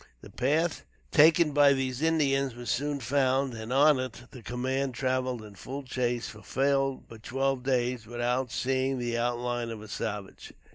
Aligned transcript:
The 0.21 0.31
path 0.31 0.83
taken 1.11 1.51
by 1.51 1.73
these 1.73 2.01
Indians 2.01 2.55
was 2.55 2.71
soon 2.71 2.99
found, 3.01 3.53
and 3.53 3.71
on 3.71 3.99
it, 3.99 4.23
the 4.31 4.41
command 4.41 4.95
traveled 4.95 5.43
in 5.43 5.53
full 5.53 5.83
chase 5.83 6.27
for 6.27 6.41
twelve 7.19 7.61
days, 7.61 8.07
without 8.07 8.51
seeing 8.51 8.97
the 8.97 9.19
outline 9.19 9.69
of 9.69 9.79
a 9.79 9.87
savage. 9.87 10.53